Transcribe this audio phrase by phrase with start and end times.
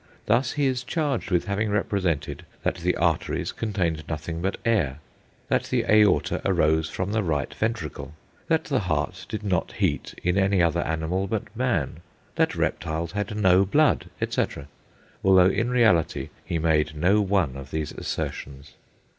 [0.25, 4.97] Thus he is charged with having represented that the arteries contained nothing but air;
[5.47, 8.13] that the aorta arose from the right ventricle;
[8.47, 11.97] that the heart did not beat in any other animal but man;
[12.33, 14.67] that reptiles had no blood, etc.;
[15.23, 18.73] although in reality he made no one of these assertions.